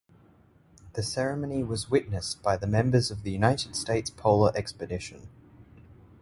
The 0.93 1.03
ceremony 1.03 1.61
was 1.61 1.91
witnessed 1.91 2.41
by 2.41 2.57
the 2.57 2.65
members 2.65 3.11
of 3.11 3.21
the 3.21 3.29
United 3.29 3.75
States 3.75 4.09
Polar 4.09 4.51
Expedition. 4.57 5.29